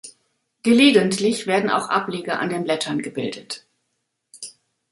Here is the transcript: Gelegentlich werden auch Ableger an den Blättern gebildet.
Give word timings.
Gelegentlich 0.63 1.45
werden 1.45 1.69
auch 1.69 1.89
Ableger 1.89 2.39
an 2.39 2.49
den 2.49 2.63
Blättern 2.63 3.03
gebildet. 3.03 3.67